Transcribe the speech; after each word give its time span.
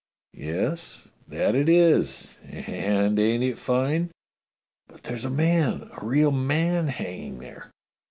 "Yes, 0.33 1.07
that 1.27 1.53
it 1.53 1.69
is— 1.69 2.35
and 2.43 3.19
ain't 3.19 3.43
it 3.43 3.59
fine 3.59 4.05
.f^" 4.07 4.11
"But 4.87 5.03
there's 5.03 5.25
a 5.25 5.29
man, 5.29 5.91
a 5.95 6.03
real 6.03 6.31
man 6.31 6.87
hanging 6.87 7.37
there." 7.37 7.69